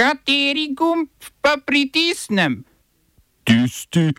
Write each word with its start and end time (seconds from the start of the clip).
Kateri 0.00 0.72
gumb 0.72 1.08
pa 1.44 1.58
pritisnem? 1.66 2.64
Tisti, 3.44 4.12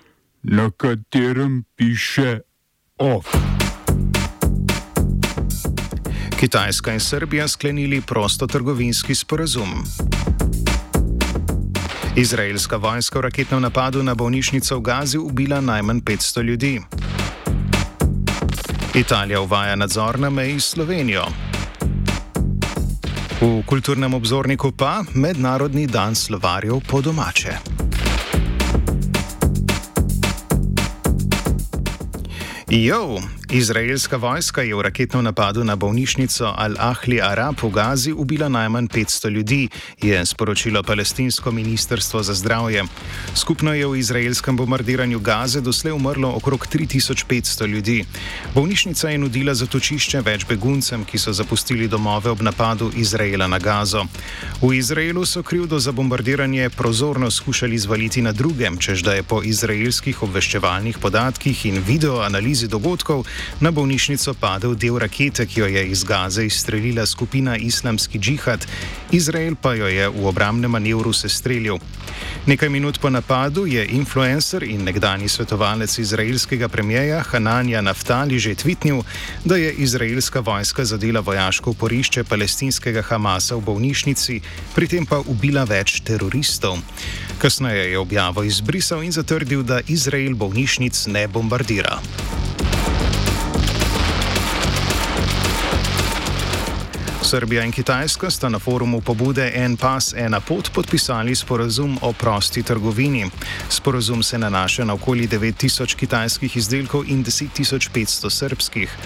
na 0.43 0.69
katerem 0.77 1.63
piše 1.75 2.39
OF. 2.97 3.25
Kitajska 6.39 6.93
in 6.93 6.99
Srbija 6.99 7.47
sklenili 7.47 8.01
prostotrgovinski 8.01 9.15
sporazum. 9.15 9.83
Izraelska 12.15 12.77
vojska 12.77 13.19
v 13.19 13.21
raketnem 13.21 13.61
napadu 13.61 14.03
na 14.03 14.15
bolnišnico 14.15 14.77
v 14.77 14.81
Gazi 14.81 15.17
ubila 15.17 15.61
najmanj 15.61 16.01
500 16.01 16.43
ljudi. 16.43 16.81
Italija 18.95 19.41
uvaja 19.41 19.75
nadzor 19.75 20.19
na 20.19 20.29
meji 20.29 20.59
s 20.59 20.65
Slovenijo. 20.65 21.50
V 23.41 23.65
kulturnem 23.65 24.13
obzorniku 24.13 24.69
pa 24.69 25.01
Mednarodni 25.17 25.89
dan 25.89 26.13
slovarjev 26.13 26.77
po 26.85 27.01
domače. 27.01 27.57
Jo, 32.69 33.17
izraelska 33.51 34.17
vojska 34.17 34.61
je 34.61 34.75
v 34.75 34.81
raketnem 34.81 35.23
napadu 35.23 35.63
na 35.63 35.75
bolnišnico 35.75 36.55
Al-Ahli 36.57 37.21
Arab 37.23 37.55
v 37.63 37.69
Gazi 37.69 38.11
ubila 38.11 38.49
najmanj 38.49 38.87
500 38.87 39.29
ljudi, 39.29 39.69
je 40.01 40.25
sporočilo 40.25 40.83
palestinsko 40.83 41.51
ministrstvo 41.51 42.23
za 42.23 42.33
zdravje. 42.33 42.83
Skupno 43.35 43.73
je 43.73 43.87
v 43.87 43.95
izraelskem 43.95 44.57
bombardiranju 44.57 45.19
Gaze 45.19 45.61
doslej 45.61 45.93
umrlo 45.93 46.29
okrog 46.35 46.67
3500 46.67 47.67
ljudi. 47.67 48.05
Bolnišnica 48.55 49.09
je 49.09 49.17
nudila 49.17 49.53
zatočišče 49.53 50.21
več 50.21 50.45
beguncem, 50.45 51.05
ki 51.05 51.17
so 51.17 51.33
zapustili 51.33 51.87
domove 51.87 52.31
ob 52.31 52.41
napadu 52.41 52.91
Izraela 52.95 53.47
na 53.47 53.59
Gazo. 53.59 54.05
V 54.61 54.73
Izraelu 54.75 55.25
so 55.25 55.43
krivdo 55.43 55.79
za 55.79 55.91
bombardiranje 55.91 56.69
prozorno 56.69 57.31
skušali 57.31 57.77
zvaliti 57.77 58.21
na 58.21 58.31
drugem, 58.31 58.77
čež 58.77 59.03
da 59.03 59.13
je 59.13 59.23
po 59.23 59.41
izraelskih 59.43 60.23
obveščevalnih 60.23 60.97
podatkih 60.97 61.65
in 61.65 61.83
videoanalizi 61.87 62.41
analizi 62.41 62.67
dogodkov 62.67 63.25
na 63.59 63.71
bolnišnico 63.71 64.33
padel 64.33 64.75
del 64.75 64.97
rakete, 64.99 65.45
ki 65.45 65.59
jo 65.59 65.67
je 65.67 65.85
iz 65.87 66.03
Gaze 66.03 66.45
izstrelila 66.45 67.05
skupina 67.05 67.57
Islamski 67.57 68.19
džihad, 68.19 68.65
Izrael 69.11 69.55
pa 69.55 69.73
jo 69.73 69.87
je 69.87 70.09
v 70.09 70.27
obramnem 70.27 70.71
manevru 70.71 71.13
sestrelil. 71.13 71.77
Nekaj 72.45 72.69
minut 72.69 72.99
po 72.99 73.09
napadu 73.09 73.65
je 73.65 73.85
influencer 73.85 74.63
in 74.63 74.83
nekdani 74.83 75.29
svetovalec 75.29 75.97
izraelskega 75.97 76.67
premijeja 76.67 77.23
Hananja 77.23 77.81
Naftali 77.81 78.39
že 78.39 78.55
tvitnil, 78.55 79.03
da 79.45 79.55
je 79.55 79.73
izraelska 79.73 80.39
vojska 80.39 80.85
zadela 80.85 81.19
vojaško 81.19 81.69
oporišče 81.69 82.23
palestinskega 82.23 83.01
Hamasa 83.01 83.55
v 83.55 83.61
bolnišnici, 83.61 84.41
pri 84.75 84.87
tem 84.87 85.05
pa 85.05 85.19
ubila 85.19 85.63
več 85.63 86.01
teroristov. 86.01 86.79
Kasneje 87.37 87.91
je 87.91 87.99
objavo 87.99 88.43
izbrisal 88.43 89.03
in 89.03 89.11
zatrdil, 89.11 89.63
da 89.63 89.81
Izrael 89.87 90.35
bolnišnic 90.35 91.07
ne 91.07 91.27
bombardira. 91.27 91.99
Srbija 97.31 97.63
in 97.63 97.71
Kitajska 97.71 98.29
sta 98.29 98.49
na 98.49 98.59
forumu 98.59 99.01
pobude 99.01 99.51
En 99.55 99.77
pas, 99.77 100.13
ena 100.17 100.39
pot 100.39 100.71
podpisali 100.73 101.35
sporazum 101.35 101.97
o 102.01 102.13
prosti 102.13 102.63
trgovini. 102.63 103.29
Sporazum 103.69 104.23
se 104.23 104.37
nanaša 104.37 104.85
na 104.85 104.93
okoli 104.93 105.27
9000 105.27 105.95
kitajskih 105.95 106.57
izdelkov 106.57 107.03
in 107.07 107.23
10500 107.23 108.29
srpskih. 108.29 108.97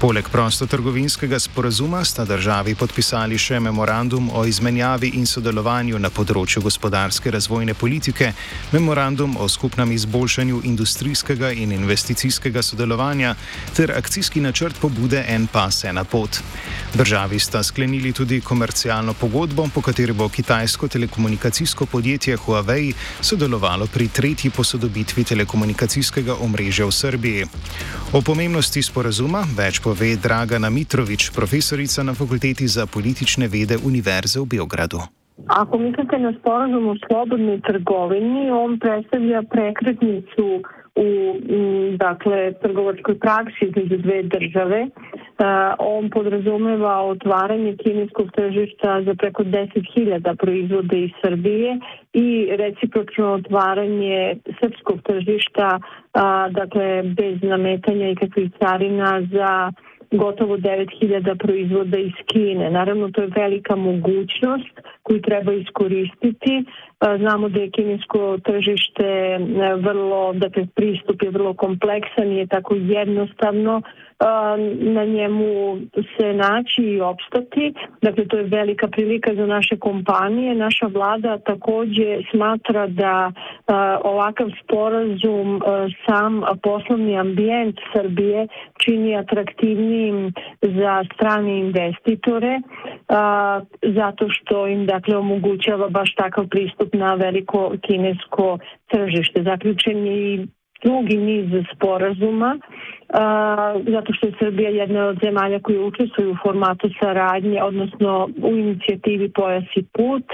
Poleg 0.00 0.28
prostotrgovinskega 0.28 1.38
sporazuma 1.38 2.04
sta 2.04 2.24
državi 2.24 2.74
podpisali 2.74 3.38
še 3.38 3.60
memorandum 3.60 4.30
o 4.34 4.44
izmenjavi 4.46 5.12
in 5.14 5.26
sodelovanju 5.26 5.98
na 5.98 6.10
področju 6.10 6.62
gospodarske 6.62 7.30
razvojne 7.30 7.74
politike, 7.74 8.32
memorandum 8.72 9.36
o 9.38 9.48
skupnem 9.48 9.92
izboljšanju 9.92 10.60
industrijskega 10.64 11.52
in 11.52 11.72
investicijskega 11.72 12.62
sodelovanja 12.62 13.34
ter 13.76 13.94
akcijski 13.98 14.40
načrt 14.40 14.78
pobude 14.80 15.24
En 15.28 15.46
pas, 15.46 15.84
ena 15.84 16.04
pot. 16.04 16.42
Državi 16.94 17.38
sta 17.38 17.62
sklenili 17.72 18.12
tudi 18.12 18.40
komercialno 18.40 19.14
pogodbo, 19.20 19.64
po 19.74 19.80
kateri 19.80 20.12
bo 20.12 20.28
kitajsko 20.28 20.88
telekomunikacijsko 20.88 21.86
podjetje 21.92 22.36
Huawei 22.36 22.92
sodelovalo 23.20 23.86
pri 23.94 24.08
tretji 24.08 24.50
posodobitvi 24.56 25.24
telekomunikacijskega 25.24 26.34
omrežja 26.44 26.84
v 26.86 26.92
Srbiji. 26.92 27.46
O 28.12 28.20
pomembnosti 28.20 28.82
sporazuma 28.82 29.40
več 29.56 29.80
pove 29.80 30.10
Dragana 30.20 30.68
Mitrovič, 30.70 31.30
profesorica 31.32 32.04
na 32.04 32.14
Fakulteti 32.14 32.68
za 32.68 32.84
politične 32.86 33.48
vede 33.48 33.80
Univerze 33.80 34.40
v 34.40 34.46
Beogradu. 34.52 35.00
Ako 35.48 35.78
mislite 35.78 36.18
na 36.18 36.36
sporazum 36.36 36.92
o 36.92 36.94
slobodnoj 37.08 37.60
trgovini, 37.66 38.50
on 38.52 38.76
predstavlja 38.78 39.42
prekretnicu 39.48 40.60
u 40.96 41.34
dakle, 41.96 42.52
trgovačkoj 42.52 43.18
praksi 43.18 43.64
između 43.64 43.96
dve 43.96 44.22
države. 44.22 44.86
On 45.78 46.10
podrazumeva 46.10 47.02
otvaranje 47.02 47.76
kineskog 47.76 48.30
tržišta 48.32 49.02
za 49.02 49.14
preko 49.14 49.42
10.000 49.42 50.36
proizvoda 50.36 50.96
iz 50.96 51.10
Srbije 51.24 51.78
i 52.12 52.48
recipročno 52.56 53.32
otvaranje 53.32 54.36
srpskog 54.60 55.02
tržišta, 55.02 55.80
dakle, 56.50 57.02
bez 57.02 57.42
nametanja 57.42 58.08
i 58.08 58.14
kakvih 58.14 58.50
carina 58.58 59.22
za 59.32 59.72
gotovo 60.12 60.56
9000 60.56 61.38
proizvoda 61.38 61.98
iz 61.98 62.12
Kine. 62.26 62.70
Naravno, 62.70 63.10
to 63.10 63.22
je 63.22 63.28
velika 63.36 63.76
mogućnost 63.76 64.80
koju 65.02 65.22
treba 65.22 65.52
iskoristiti. 65.52 66.64
Znamo 67.18 67.48
da 67.48 67.60
je 67.60 67.70
kinesko 67.70 68.38
tržište 68.44 69.38
vrlo, 69.76 70.32
dakle, 70.32 70.66
pristup 70.74 71.22
je 71.22 71.30
vrlo 71.30 71.54
kompleksan, 71.54 72.28
nije 72.28 72.46
tako 72.46 72.74
jednostavno 72.74 73.82
na 74.78 75.04
njemu 75.04 75.78
se 76.16 76.32
naći 76.32 76.82
i 76.82 77.00
opstati. 77.00 77.74
Dakle, 78.02 78.28
to 78.28 78.36
je 78.36 78.42
velika 78.42 78.88
prilika 78.88 79.34
za 79.34 79.46
naše 79.46 79.76
kompanije. 79.76 80.54
Naša 80.54 80.86
vlada 80.86 81.38
takođe 81.38 82.18
smatra 82.30 82.86
da 82.86 83.32
ovakav 84.04 84.48
sporazum 84.64 85.60
sam 86.06 86.42
poslovni 86.62 87.18
ambijent 87.18 87.76
Srbije 87.92 88.46
čini 88.84 89.16
atraktivnijim 89.16 90.32
za 90.62 91.04
strane 91.14 91.58
investitore 91.58 92.60
zato 93.82 94.26
što 94.28 94.66
im 94.66 94.86
dakle 94.86 95.16
omogućava 95.16 95.88
baš 95.88 96.14
takav 96.14 96.46
pristup 96.48 96.91
na 96.92 97.14
veliko 97.14 97.72
kinesko 97.82 98.58
tržište. 98.88 99.42
Zaključen 99.42 100.06
je 100.06 100.34
i 100.34 100.46
drugi 100.84 101.16
niz 101.16 101.64
sporazuma, 101.74 102.58
a, 103.08 103.74
zato 103.88 104.12
što 104.12 104.26
je 104.26 104.32
Srbija 104.38 104.70
jedna 104.70 105.06
od 105.06 105.18
zemalja 105.24 105.60
koji 105.60 105.78
učestvuju 105.78 106.30
u 106.30 106.36
formatu 106.42 106.90
saradnje, 107.00 107.62
odnosno 107.62 108.28
u 108.42 108.56
inicijativi 108.56 109.32
Pojas 109.32 109.64
i 109.76 109.82
put. 109.92 110.24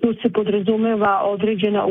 Tu 0.00 0.14
se 0.22 0.32
podrazumeva 0.32 1.22
određena 1.24 1.86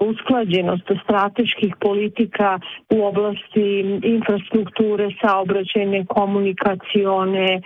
usklađenost 0.00 0.90
strateških 1.04 1.74
politika 1.80 2.60
u 2.90 3.04
oblasti 3.04 3.98
infrastrukture, 4.02 5.08
saobraćajne, 5.22 6.06
komunikacione, 6.06 7.60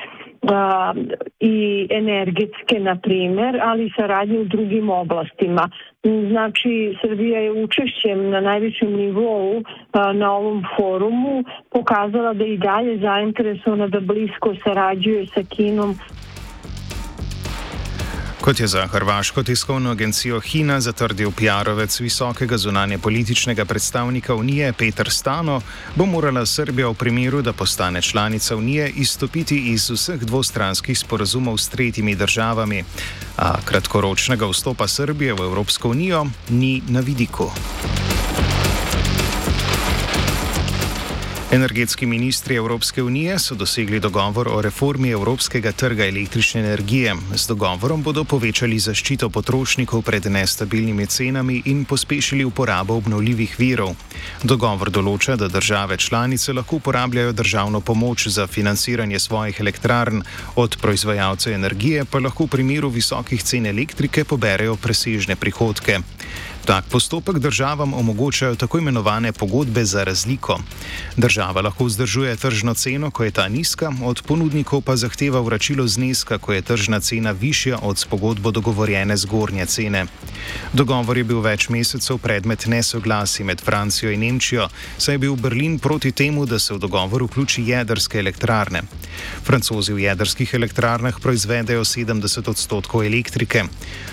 a, 0.49 0.95
i 1.41 1.87
energetske, 1.91 2.81
na 2.81 2.97
primer, 3.03 3.61
ali 3.63 3.87
i 3.87 3.93
saradnje 3.97 4.39
u 4.39 4.45
drugim 4.45 4.91
oblastima. 4.91 5.71
Znači, 6.31 6.97
Srbija 7.01 7.41
je 7.41 7.65
učešćem 7.65 8.31
na 8.31 8.41
najvišem 8.41 8.93
nivou 8.97 9.63
na 10.15 10.33
ovom 10.33 10.65
forumu 10.77 11.45
pokazala 11.71 12.33
da 12.35 12.45
i 12.45 12.59
dalje 12.59 12.99
zainteresovana 12.99 13.87
da 13.87 14.01
blisko 14.01 14.55
sarađuje 14.65 15.27
sa 15.27 15.43
Kinom 15.49 15.95
Kot 18.43 18.61
je 18.61 18.67
za 18.67 18.87
hrvaško 18.87 19.43
tiskovno 19.43 19.91
agencijo 19.91 20.41
Hina 20.41 20.81
zatrdil 20.81 21.31
PR-ovec 21.31 22.01
visokega 22.01 22.59
zunanje 22.59 22.99
političnega 22.99 23.65
predstavnika 23.65 24.35
Unije 24.35 24.73
Petr 24.73 25.11
Stano, 25.11 25.61
bo 25.95 26.07
morala 26.07 26.47
Srbija 26.47 26.89
v 26.89 26.95
primeru, 26.95 27.43
da 27.43 27.53
postane 27.53 28.03
članica 28.03 28.57
Unije, 28.57 28.89
izstopiti 28.97 29.57
iz 29.73 29.91
vseh 29.91 30.21
dvostranskih 30.21 30.99
sporazumov 30.99 31.59
s 31.59 31.69
tretjimi 31.69 32.17
državami. 32.17 32.85
A 33.37 33.61
kratkoročnega 33.65 34.47
vstopa 34.47 34.89
Srbije 34.89 35.35
v 35.35 35.47
Evropsko 35.47 35.89
unijo 35.89 36.27
ni 36.49 36.83
na 36.89 37.01
vidiku. 37.01 37.51
Energetski 41.53 42.07
ministri 42.07 42.55
Evropske 42.55 43.03
unije 43.03 43.39
so 43.39 43.55
dosegli 43.55 44.01
dogovor 44.01 44.49
o 44.49 44.63
reformi 44.63 45.11
evropskega 45.11 45.73
trga 45.73 46.07
električne 46.07 46.61
energije. 46.61 47.15
Z 47.35 47.47
dogovorom 47.49 48.03
bodo 48.03 48.25
povečali 48.25 48.79
zaščito 48.79 49.29
potrošnikov 49.29 50.03
pred 50.03 50.27
nestabilnimi 50.27 51.07
cenami 51.07 51.63
in 51.65 51.85
pospešili 51.85 52.45
uporabo 52.45 52.97
obnovljivih 52.97 53.57
virov. 53.59 53.93
Dogovor 54.43 54.91
določa, 54.91 55.37
da 55.37 55.49
države 55.49 55.97
članice 55.97 56.53
lahko 56.53 56.77
uporabljajo 56.81 57.33
državno 57.33 57.81
pomoč 57.81 58.27
za 58.29 58.47
financiranje 58.47 59.19
svojih 59.19 59.61
elektrarn, 59.61 60.23
od 60.57 60.77
proizvajalcev 60.81 61.53
energije 61.53 62.05
pa 62.05 62.19
lahko 62.19 62.49
v 62.49 62.55
primeru 62.57 62.89
visokih 62.89 63.45
cen 63.45 63.67
elektrike 63.67 64.25
poberejo 64.25 64.77
presežne 64.77 65.37
prihodke. 65.37 66.01
Tak 66.65 66.85
postopek 66.85 67.39
državam 67.39 67.95
omogočajo 67.95 68.55
tako 68.55 68.79
imenovane 68.79 69.33
pogodbe 69.33 69.85
za 69.85 70.05
razliko. 70.05 70.59
Država 71.17 71.61
lahko 71.61 71.85
vzdržuje 71.85 72.37
tržno 72.37 72.75
ceno, 72.75 73.11
ko 73.11 73.25
je 73.25 73.31
ta 73.31 73.49
nizka, 73.49 73.93
od 74.05 74.23
ponudnikov 74.23 74.81
pa 74.81 74.97
zahteva 74.97 75.41
vračilo 75.41 75.87
zneska, 75.87 76.39
ko 76.39 76.53
je 76.53 76.63
tržna 76.63 77.01
cena 77.01 77.31
višja 77.31 77.79
od 77.83 77.99
s 77.99 78.05
pogodbo 78.05 78.51
dogovorjene 78.51 79.17
zgornje 79.17 79.67
cene. 79.67 80.07
Dogovor 80.73 81.19
je 81.19 81.25
bil 81.25 81.41
več 81.41 81.69
mesecev 81.69 82.19
predmet 82.19 82.67
nesoglasi 82.67 83.45
med 83.45 83.61
Francijo 83.61 84.13
in 84.13 84.21
Nemčijo, 84.21 84.69
saj 84.99 85.15
je 85.15 85.19
bil 85.19 85.37
Berlin 85.37 85.79
proti 85.79 86.13
temu, 86.13 86.47
da 86.47 86.59
se 86.59 86.75
v 86.75 86.79
dogovor 86.79 87.23
vključi 87.23 87.67
jedrske 87.67 88.19
elektrarne. 88.19 88.83
Francozi 89.45 89.93
v 89.93 90.07
jedrskih 90.07 90.55
elektrarnah 90.55 91.21
proizvedejo 91.21 91.85
70 91.85 92.49
odstotkov 92.49 93.05
elektrike. 93.05 93.65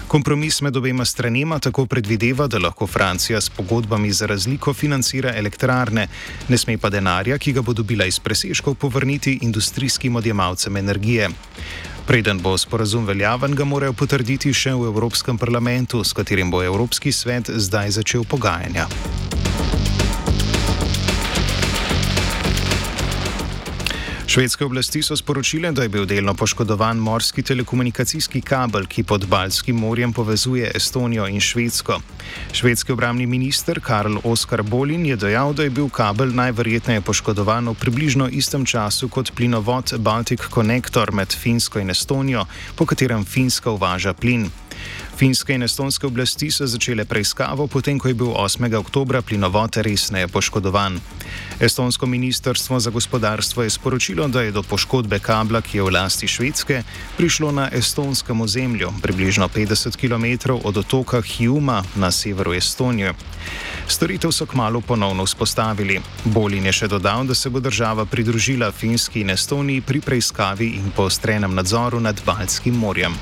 Kompromis 0.07 0.61
med 0.61 0.77
obema 0.77 1.05
stranima 1.05 1.59
tako 1.59 1.85
predvideva, 1.85 2.38
zahteva, 2.39 2.47
da 2.47 2.67
lahko 2.67 2.87
Francija 2.87 3.41
s 3.41 3.49
pogodbami 3.49 4.11
za 4.11 4.25
razliko 4.25 4.73
financira 4.73 5.33
elektrarne, 5.35 6.07
ne 6.47 6.57
sme 6.57 6.77
pa 6.77 6.89
denarja, 6.89 7.37
ki 7.37 7.53
ga 7.53 7.61
bo 7.61 7.73
dobila 7.73 8.05
iz 8.05 8.19
presežkov, 8.19 8.75
povrniti 8.75 9.39
industrijskim 9.41 10.15
odjemalcem 10.15 10.77
energije. 10.77 11.29
Preden 12.07 12.39
bo 12.39 12.57
sporazum 12.57 13.05
veljaven, 13.05 13.55
ga 13.55 13.65
morajo 13.65 13.93
potrditi 13.93 14.53
še 14.53 14.73
v 14.73 14.87
Evropskem 14.87 15.37
parlamentu, 15.37 16.03
s 16.03 16.13
katerim 16.13 16.51
bo 16.51 16.63
Evropski 16.63 17.11
svet 17.11 17.49
zdaj 17.49 17.91
začel 17.91 18.23
pogajanja. 18.23 18.87
Švedske 24.29 24.65
oblasti 24.65 25.01
so 25.01 25.15
sporočile, 25.17 25.71
da 25.71 25.81
je 25.83 25.89
bil 25.89 26.05
delno 26.05 26.33
poškodovan 26.37 26.97
morski 26.97 27.41
telekomunikacijski 27.43 28.41
kabel, 28.41 28.85
ki 28.85 29.03
pod 29.03 29.25
Balskim 29.25 29.75
morjem 29.75 30.13
povezuje 30.13 30.71
Estonijo 30.75 31.25
in 31.27 31.41
Švedsko. 31.41 31.97
Švedski 32.53 32.91
obramni 32.91 33.25
minister 33.25 33.79
Karl 33.81 34.19
Oskar 34.23 34.63
Bolin 34.63 35.05
je 35.05 35.15
dejal, 35.15 35.53
da 35.53 35.63
je 35.63 35.69
bil 35.69 35.89
kabel 35.89 36.29
najverjetneje 36.35 37.01
poškodovan 37.01 37.69
v 37.69 37.73
približno 37.73 38.29
istem 38.29 38.65
času 38.65 39.09
kot 39.09 39.33
plinovod 39.33 39.93
Baltic 39.97 40.45
Connector 40.53 41.11
med 41.11 41.33
Finsko 41.33 41.79
in 41.79 41.89
Estonijo, 41.89 42.45
po 42.75 42.85
katerem 42.85 43.25
Finska 43.25 43.71
uvaža 43.71 44.13
plin. 44.13 44.45
Finske 45.19 45.51
in 45.53 45.63
estonske 45.63 46.07
oblasti 46.07 46.47
so 46.47 46.63
začele 46.63 47.03
preiskavo, 47.05 47.65
potem 47.67 47.97
ko 47.99 48.07
je 48.07 48.15
bil 48.15 48.29
8. 48.39 48.71
oktober 48.79 49.19
plinovod 49.21 49.75
resneje 49.83 50.27
poškodovan. 50.31 50.95
Estonsko 51.59 52.05
ministrstvo 52.07 52.79
za 52.79 52.89
gospodarstvo 52.89 53.63
je 53.63 53.69
sporočilo, 53.69 54.27
da 54.27 54.41
je 54.41 54.53
do 54.55 54.63
poškodbe 54.63 55.19
kabla, 55.19 55.59
ki 55.61 55.77
je 55.77 55.83
v 55.83 55.91
lasti 55.91 56.27
Švedske, 56.27 56.83
prišlo 57.17 57.51
na 57.51 57.67
estonskem 57.67 58.41
ozemlju, 58.41 58.93
približno 59.01 59.49
50 59.51 59.99
km 59.99 60.55
od 60.63 60.77
otoka 60.77 61.19
Hjuma 61.21 61.83
na 61.95 62.11
severu 62.11 62.53
Estonije. 62.53 63.11
Storitev 63.87 64.31
so 64.31 64.45
kmalo 64.45 64.81
ponovno 64.81 65.25
vzpostavili. 65.27 65.99
Bolin 66.23 66.65
je 66.65 66.71
še 66.71 66.87
dodal, 66.87 67.27
da 67.27 67.35
se 67.35 67.49
bo 67.49 67.59
država 67.59 68.05
pridružila 68.05 68.71
Finski 68.71 69.27
in 69.27 69.35
Estoniji 69.35 69.81
pri 69.81 69.99
preiskavi 69.99 70.79
in 70.79 70.95
poostrenem 70.95 71.55
nadzoru 71.55 71.99
nad 71.99 72.23
Baltskim 72.25 72.79
morjem. 72.79 73.19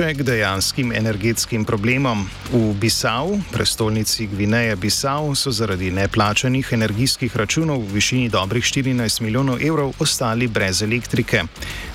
Še 0.00 0.14
k 0.16 0.24
dejanskim 0.24 0.94
energetskim 0.96 1.66
problemom. 1.68 2.22
V 2.48 2.70
Bisau, 2.80 3.34
prestolnici 3.52 4.24
Gvineje 4.32 4.72
Bisau, 4.80 5.34
so 5.36 5.52
zaradi 5.52 5.90
neplačanih 5.92 6.70
energijskih 6.72 7.36
računov 7.36 7.84
v 7.84 7.98
višini 7.98 8.30
dobrih 8.32 8.64
14 8.64 9.20
milijonov 9.20 9.60
evrov 9.60 9.92
ostali 10.00 10.48
brez 10.48 10.80
elektrike. 10.80 11.44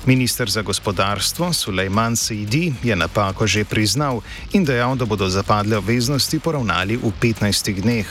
Ministr 0.06 0.46
za 0.46 0.62
gospodarstvo 0.62 1.50
Sulejman 1.50 2.14
Seidi 2.14 2.70
je 2.78 2.94
napako 2.94 3.42
že 3.42 3.66
priznal 3.66 4.22
in 4.54 4.62
dejal, 4.62 4.94
da 4.94 5.02
bodo 5.02 5.26
zapadle 5.26 5.82
obveznosti 5.82 6.38
poravnali 6.38 7.02
v 7.02 7.10
15 7.10 7.74
dneh. 7.82 8.06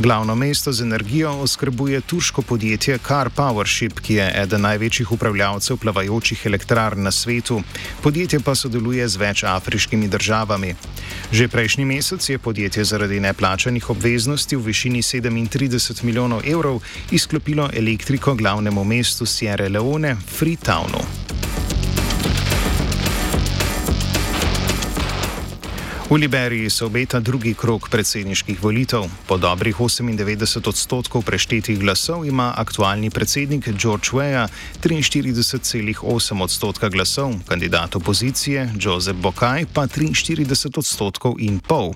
Glavno 0.00 0.34
mesto 0.34 0.72
z 0.72 0.82
energijo 0.82 1.30
oskrbuje 1.30 2.00
turško 2.00 2.42
podjetje 2.42 2.98
Car 2.98 3.30
Powership, 3.36 4.00
ki 4.00 4.14
je 4.14 4.32
eden 4.42 4.60
največjih 4.60 5.12
upravljavcev 5.12 5.76
plavajočih 5.76 6.46
elektrarn 6.46 7.02
na 7.02 7.10
svetu. 7.10 7.62
Podjetje 8.02 8.40
pa 8.40 8.54
sodeluje 8.54 9.08
z 9.08 9.16
več 9.16 9.44
afriškimi 9.44 10.08
državami. 10.08 10.74
Že 11.32 11.48
prejšnji 11.48 11.84
mesec 11.84 12.28
je 12.28 12.38
podjetje 12.38 12.84
zaradi 12.84 13.20
neplačanih 13.20 13.90
obveznosti 13.90 14.56
v 14.56 14.64
višini 14.72 15.02
37 15.02 16.04
milijonov 16.04 16.48
evrov 16.48 16.80
izklopilo 17.10 17.68
elektriko 17.72 18.34
glavnemu 18.34 18.84
mestu 18.84 19.26
Sierra 19.26 19.68
Leone, 19.68 20.16
Freetownu. 20.38 21.29
V 26.10 26.16
Liberiji 26.18 26.70
se 26.70 26.84
obeta 26.84 27.20
drugi 27.20 27.54
krok 27.54 27.88
predsedniških 27.88 28.62
volitev. 28.62 29.04
Po 29.26 29.36
dobrih 29.38 29.76
98 29.76 30.68
odstotkov 30.68 31.22
preštetih 31.22 31.78
glasov 31.78 32.26
ima 32.26 32.50
aktualni 32.56 33.10
predsednik 33.10 33.68
George 33.78 34.10
Weah 34.10 34.48
43,8 34.82 36.42
odstotka 36.42 36.88
glasov, 36.88 37.34
kandidat 37.46 37.96
opozicije 37.96 38.74
Joseph 38.80 39.20
Bokaj 39.22 39.66
pa 39.74 39.86
43 39.86 40.78
odstotkov 40.78 41.38
in 41.38 41.60
pol. 41.60 41.94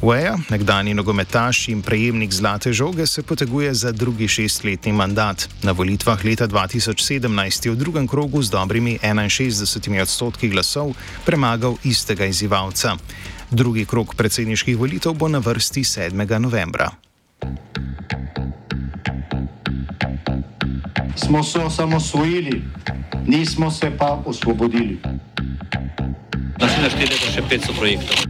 Weja, 0.00 0.38
nekdani 0.48 0.94
nogometaš 0.94 1.68
in 1.68 1.82
prejemnik 1.82 2.32
zlate 2.32 2.72
žoge, 2.72 3.06
se 3.06 3.22
poteguje 3.22 3.74
za 3.74 3.92
drugi 3.92 4.28
šestletni 4.28 4.92
mandat. 4.92 5.48
Na 5.62 5.72
volitvah 5.72 6.24
leta 6.24 6.48
2017 6.48 7.66
je 7.66 7.72
v 7.72 7.76
drugem 7.76 8.08
krogu 8.08 8.42
z 8.42 8.50
dobrimi 8.50 8.98
61 9.02 10.00
odstotki 10.02 10.48
glasov 10.48 10.94
premagal 11.26 11.76
istega 11.84 12.24
izzivalca. 12.24 12.96
Drugi 13.50 13.84
krok 13.84 14.14
predsedniških 14.14 14.78
volitev 14.78 15.12
bo 15.12 15.28
na 15.28 15.38
vrsti 15.38 15.80
7. 15.84 16.38
novembra. 16.38 16.90
Smo 21.16 21.44
se 21.44 21.58
osamosvojili, 21.58 22.62
nismo 23.26 23.70
se 23.70 23.92
pa 23.98 24.22
osvobodili. 24.24 24.98
Naslednje 26.60 26.90
število 26.90 27.24
je 27.26 27.32
še 27.32 27.42
500 27.42 27.76
projektov 27.76 28.29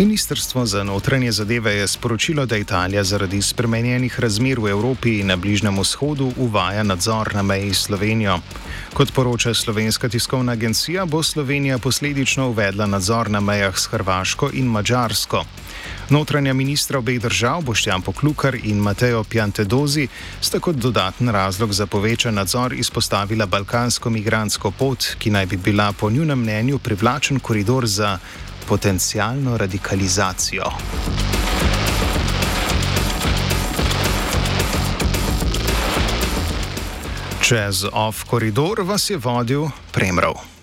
Ministrstvo 0.00 0.66
za 0.66 0.84
notranje 0.84 1.32
zadeve 1.32 1.74
je 1.74 1.88
sporočilo, 1.88 2.46
da 2.46 2.56
Italija 2.56 3.04
zaradi 3.04 3.42
spremenjenih 3.42 4.20
razmer 4.20 4.60
v 4.60 4.70
Evropi 4.70 5.18
in 5.18 5.26
na 5.26 5.36
Bližnjem 5.36 5.76
vzhodu 5.80 6.32
uvaja 6.36 6.82
nadzor 6.82 7.34
na 7.34 7.42
meji 7.42 7.74
s 7.74 7.82
Slovenijo. 7.82 8.38
Kot 8.94 9.12
poroča 9.12 9.54
slovenska 9.54 10.08
tiskovna 10.08 10.52
agencija, 10.52 11.04
bo 11.04 11.22
Slovenija 11.22 11.78
posledično 11.78 12.48
uvedla 12.48 12.86
nadzor 12.86 13.30
na 13.30 13.40
mejah 13.40 13.78
s 13.78 13.86
Hrvaško 13.86 14.50
in 14.52 14.66
Mačarsko. 14.66 15.44
Notranja 16.08 16.52
ministra 16.52 16.98
obeh 16.98 17.20
držav, 17.20 17.60
Boštjan 17.62 18.02
Poklukar 18.02 18.54
in 18.54 18.78
Mateo 18.78 19.24
Piantedozi, 19.24 20.08
sta 20.40 20.60
kot 20.60 20.76
dodaten 20.76 21.28
razlog 21.28 21.72
za 21.72 21.86
povečan 21.86 22.34
nadzor 22.34 22.72
izpostavila 22.72 23.46
balkansko 23.46 24.10
migransko 24.10 24.70
pot, 24.70 25.14
ki 25.18 25.30
naj 25.30 25.46
bi 25.46 25.56
bila 25.56 25.92
po 25.92 26.10
njunem 26.10 26.40
mnenju 26.40 26.78
privlačen 26.78 27.40
koridor 27.40 27.86
za 27.86 28.18
potencijalno 28.70 29.56
radikalizacijo. 29.56 30.64
Čez 37.42 37.84
off 37.92 38.24
koridor 38.24 38.80
vas 38.80 39.10
je 39.10 39.16
vodil 39.16 39.66
Premrov. 39.92 40.59